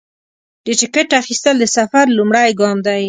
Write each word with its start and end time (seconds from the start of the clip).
د 0.65 0.67
ټکټ 0.79 1.09
اخیستل 1.21 1.55
د 1.59 1.65
سفر 1.77 2.05
لومړی 2.17 2.49
ګام 2.59 2.77
دی. 2.87 2.99